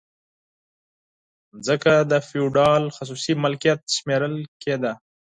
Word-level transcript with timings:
ځمکه 1.65 1.93
د 2.11 2.13
فیوډال 2.27 2.83
خصوصي 2.95 3.33
ملکیت 3.43 3.79
شمیرل 3.95 4.35
کیده. 4.63 4.91